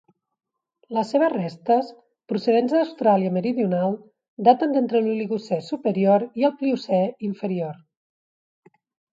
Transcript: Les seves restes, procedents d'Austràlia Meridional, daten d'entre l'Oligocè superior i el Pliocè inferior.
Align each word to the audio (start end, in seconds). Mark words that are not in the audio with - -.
Les 0.97 1.09
seves 1.15 1.33
restes, 1.33 1.91
procedents 2.33 2.73
d'Austràlia 2.77 3.33
Meridional, 3.37 3.93
daten 4.49 4.75
d'entre 4.77 5.03
l'Oligocè 5.09 5.61
superior 5.69 6.27
i 6.43 6.49
el 6.51 6.59
Pliocè 6.63 7.03
inferior. 7.33 7.81